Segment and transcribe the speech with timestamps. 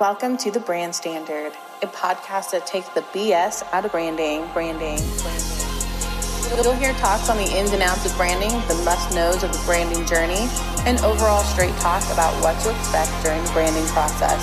[0.00, 4.96] Welcome to The Brand Standard, a podcast that takes the BS out of branding, branding,
[5.20, 6.64] branding.
[6.64, 9.62] You'll hear talks on the ins and outs of branding, the must knows of the
[9.66, 10.48] branding journey,
[10.86, 14.40] and overall straight talk about what to expect during the branding process.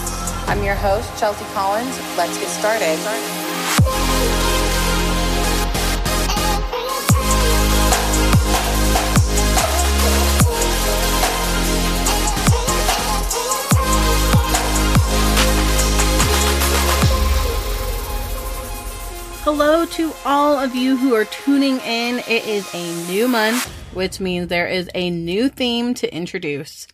[0.47, 1.97] I'm your host, Chelsea Collins.
[2.15, 3.36] Let's get started.
[19.49, 22.19] Hello to all of you who are tuning in.
[22.27, 26.85] It is a new month, which means there is a new theme to introduce.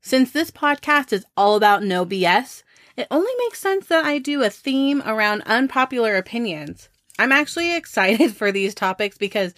[0.00, 2.64] Since this podcast is all about no BS,
[2.96, 6.88] it only makes sense that I do a theme around unpopular opinions.
[7.20, 9.54] I'm actually excited for these topics because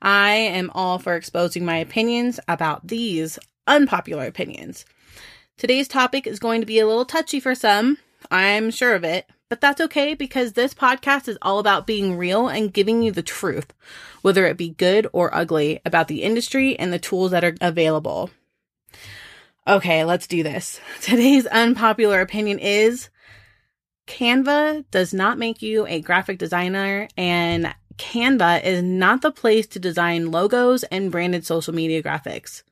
[0.00, 4.86] I am all for exposing my opinions about these unpopular opinions.
[5.58, 7.98] Today's topic is going to be a little touchy for some,
[8.30, 12.48] I'm sure of it, but that's okay because this podcast is all about being real
[12.48, 13.72] and giving you the truth,
[14.22, 18.30] whether it be good or ugly, about the industry and the tools that are available.
[19.68, 20.80] Okay, let's do this.
[21.00, 23.08] Today's unpopular opinion is
[24.06, 29.78] Canva does not make you a graphic designer and Canva is not the place to
[29.78, 32.62] design logos and branded social media graphics.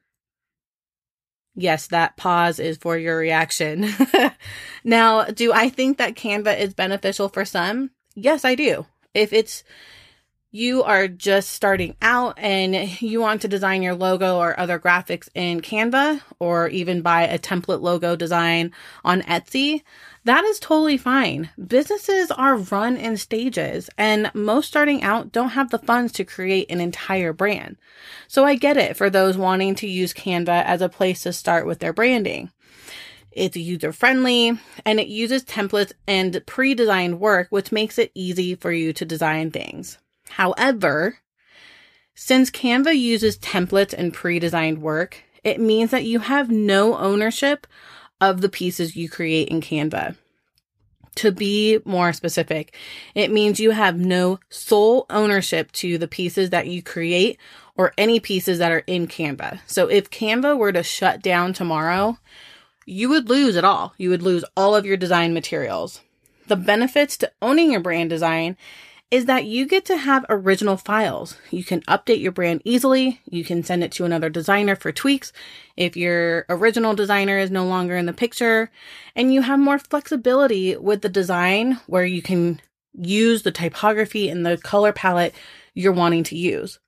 [1.55, 3.89] Yes, that pause is for your reaction.
[4.85, 7.91] now, do I think that Canva is beneficial for some?
[8.15, 8.87] Yes, I do.
[9.15, 9.63] If it's
[10.55, 15.29] you are just starting out and you want to design your logo or other graphics
[15.35, 18.71] in Canva or even buy a template logo design
[19.05, 19.83] on Etsy,
[20.25, 21.50] that is totally fine.
[21.67, 26.70] Businesses are run in stages and most starting out don't have the funds to create
[26.70, 27.77] an entire brand.
[28.28, 31.67] So I get it for those wanting to use Canva as a place to start
[31.67, 32.50] with their branding.
[33.30, 38.55] It's user friendly and it uses templates and pre designed work, which makes it easy
[38.55, 39.98] for you to design things.
[40.30, 41.18] However,
[42.14, 47.67] since Canva uses templates and pre-designed work, it means that you have no ownership
[48.30, 50.17] of the pieces you create in Canva.
[51.17, 52.77] To be more specific,
[53.14, 57.39] it means you have no sole ownership to the pieces that you create
[57.77, 59.61] or any pieces that are in Canva.
[59.67, 62.18] So if Canva were to shut down tomorrow,
[62.84, 63.95] you would lose it all.
[63.96, 66.01] You would lose all of your design materials.
[66.48, 68.57] The benefits to owning your brand design
[69.11, 71.37] is that you get to have original files.
[71.51, 73.20] You can update your brand easily.
[73.31, 75.33] You can send it to another designer for tweaks
[75.77, 78.70] if your original designer is no longer in the picture.
[79.14, 82.61] And you have more flexibility with the design where you can
[82.93, 85.35] use the typography and the color palette
[85.75, 86.79] you're wanting to use.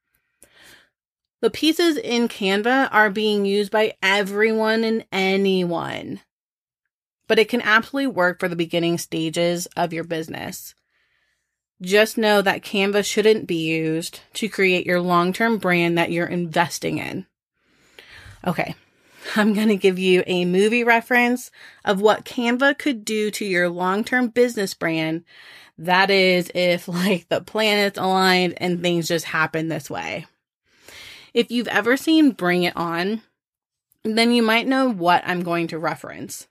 [1.42, 6.20] The pieces in Canva are being used by everyone and anyone,
[7.28, 10.74] but it can absolutely work for the beginning stages of your business.
[11.82, 16.26] Just know that Canva shouldn't be used to create your long term brand that you're
[16.26, 17.26] investing in.
[18.46, 18.74] Okay,
[19.34, 21.50] I'm going to give you a movie reference
[21.84, 25.24] of what Canva could do to your long term business brand.
[25.76, 30.26] That is, if like the planets aligned and things just happen this way.
[31.34, 33.20] If you've ever seen Bring It On,
[34.04, 36.46] then you might know what I'm going to reference.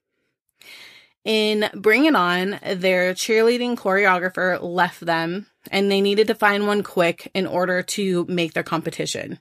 [1.26, 6.84] In Bring It On, their cheerleading choreographer left them and they needed to find one
[6.84, 9.40] quick in order to make their competition.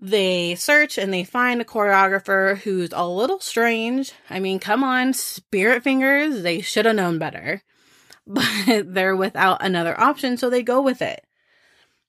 [0.00, 4.12] They search and they find a choreographer who's a little strange.
[4.30, 7.62] I mean, come on, spirit fingers, they should have known better.
[8.30, 11.24] But they're without another option, so they go with it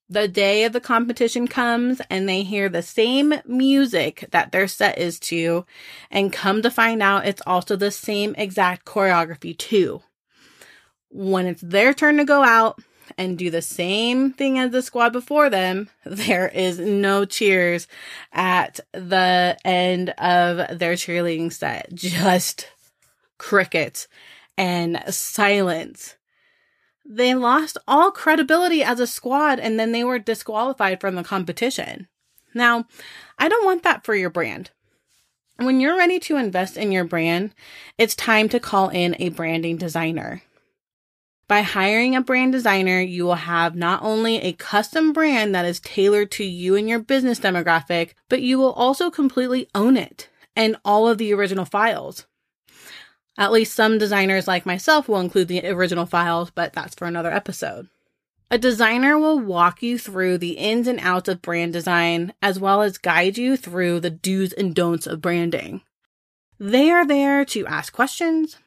[0.09, 4.97] the day of the competition comes and they hear the same music that their set
[4.97, 5.65] is to
[6.09, 10.01] and come to find out it's also the same exact choreography too.
[11.11, 12.79] When it's their turn to go out
[13.17, 17.87] and do the same thing as the squad before them, there is no cheers
[18.31, 21.93] at the end of their cheerleading set.
[21.93, 22.67] Just
[23.37, 24.07] crickets
[24.57, 26.15] and silence
[27.09, 32.07] they lost all credibility as a squad and then they were disqualified from the competition.
[32.53, 32.85] Now,
[33.39, 34.69] I don't want that for your brand.
[35.57, 37.53] When you're ready to invest in your brand,
[37.97, 40.43] it's time to call in a branding designer.
[41.47, 45.79] By hiring a brand designer, you will have not only a custom brand that is
[45.79, 50.77] tailored to you and your business demographic, but you will also completely own it and
[50.85, 52.27] all of the original files.
[53.39, 57.31] At least some designers like myself will include the original files, but that's for another
[57.31, 57.87] episode.
[58.51, 62.81] A designer will walk you through the ins and outs of brand design, as well
[62.81, 65.81] as guide you through the do's and don'ts of branding.
[66.59, 68.57] They are there to ask questions,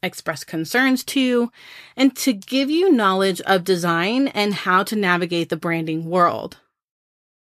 [0.00, 1.52] express concerns to, you,
[1.96, 6.58] and to give you knowledge of design and how to navigate the branding world.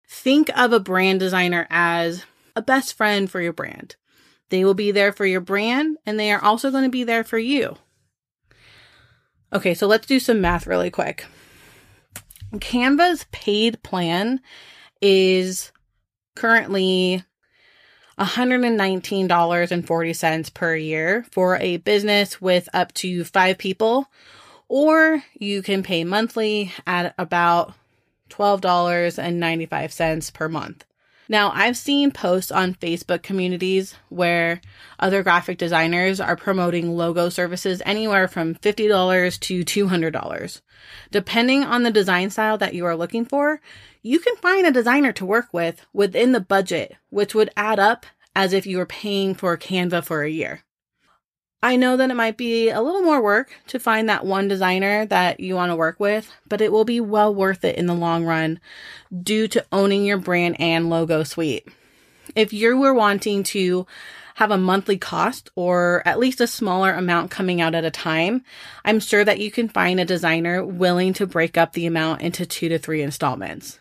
[0.08, 2.26] Think of a brand designer as
[2.56, 3.96] a best friend for your brand.
[4.50, 7.24] They will be there for your brand and they are also going to be there
[7.24, 7.78] for you.
[9.52, 11.26] Okay, so let's do some math really quick.
[12.60, 14.42] Canva's paid plan
[15.02, 15.72] is
[16.36, 17.24] currently
[18.20, 24.12] $119.40 per year for a business with up to five people,
[24.68, 27.74] or you can pay monthly at about
[28.30, 30.84] $12.95 per month.
[31.32, 34.62] Now, I've seen posts on Facebook communities where
[34.98, 40.62] other graphic designers are promoting logo services anywhere from $50 to $200.
[41.12, 43.62] Depending on the design style that you are looking for,
[44.02, 48.08] you can find a designer to work with within the budget, which would add up
[48.36, 50.64] as if you were paying for Canva for a year.
[51.62, 55.06] I know that it might be a little more work to find that one designer
[55.08, 57.94] that you want to work with, but it will be well worth it in the
[57.94, 58.62] long run
[59.24, 61.68] due to owning your brand and logo suite.
[62.34, 63.86] If you were wanting to
[64.36, 68.42] have a monthly cost or at least a smaller amount coming out at a time,
[68.86, 72.46] I'm sure that you can find a designer willing to break up the amount into
[72.46, 73.80] two to three installments.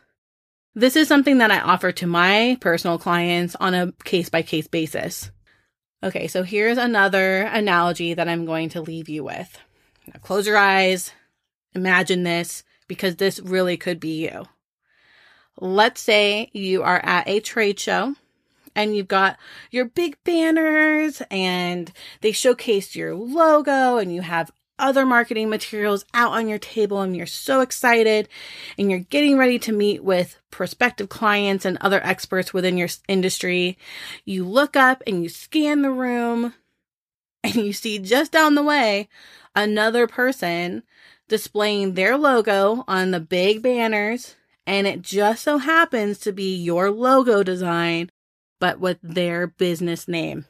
[0.75, 4.67] This is something that I offer to my personal clients on a case by case
[4.67, 5.31] basis.
[6.03, 9.59] Okay, so here's another analogy that I'm going to leave you with.
[10.07, 11.13] Now close your eyes,
[11.75, 14.45] imagine this, because this really could be you.
[15.61, 18.15] Let's say you are at a trade show
[18.77, 19.39] and you've got
[19.73, 26.33] your big banners and they showcase your logo and you have other marketing materials out
[26.33, 28.29] on your table and you're so excited
[28.77, 33.79] and you're getting ready to meet with prospective clients and other experts within your industry.
[34.25, 36.55] You look up and you scan the room
[37.45, 39.09] and you see just down the way
[39.55, 40.83] another person
[41.29, 44.37] displaying their logo on the big banners
[44.67, 48.11] and it just so happens to be your logo design
[48.61, 50.47] but with their business name.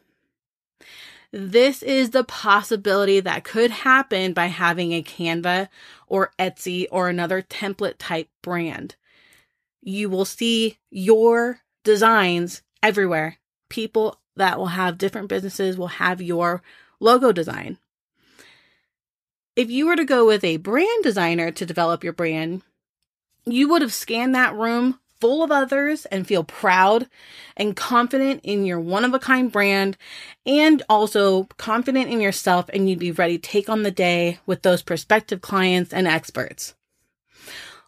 [1.31, 5.69] This is the possibility that could happen by having a Canva
[6.07, 8.97] or Etsy or another template type brand.
[9.83, 13.39] You will see your designs everywhere.
[13.69, 16.63] People that will have different businesses will have your
[16.99, 17.79] logo design.
[19.55, 22.63] If you were to go with a brand designer to develop your brand,
[23.45, 27.07] you would have scanned that room full of others and feel proud
[27.57, 29.97] and confident in your one of a kind brand
[30.47, 34.63] and also confident in yourself and you'd be ready to take on the day with
[34.63, 36.75] those prospective clients and experts.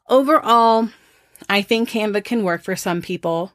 [0.09, 0.89] Overall,
[1.49, 3.53] I think Canva can work for some people.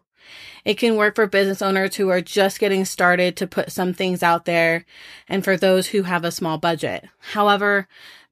[0.63, 4.24] It can work for business owners who are just getting started to put some things
[4.24, 4.86] out there
[5.27, 7.06] and for those who have a small budget.
[7.19, 7.88] However,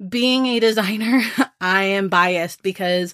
[0.10, 1.22] being a designer,
[1.62, 3.13] I am biased because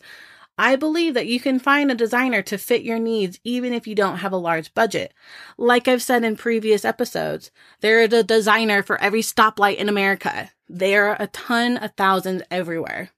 [0.59, 3.95] I believe that you can find a designer to fit your needs even if you
[3.95, 5.13] don't have a large budget.
[5.57, 10.51] Like I've said in previous episodes, there is a designer for every stoplight in America.
[10.67, 13.11] There are a ton of thousands everywhere.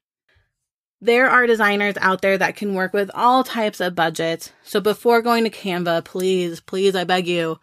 [1.00, 4.52] There are designers out there that can work with all types of budgets.
[4.62, 7.58] So before going to Canva, please, please, I beg you,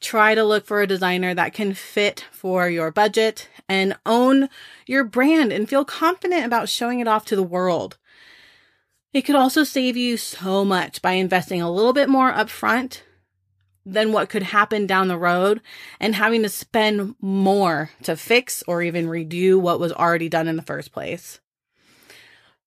[0.00, 4.48] try to look for a designer that can fit for your budget and own
[4.86, 7.98] your brand and feel confident about showing it off to the world.
[9.12, 13.02] It could also save you so much by investing a little bit more upfront
[13.84, 15.60] than what could happen down the road
[15.98, 20.56] and having to spend more to fix or even redo what was already done in
[20.56, 21.40] the first place.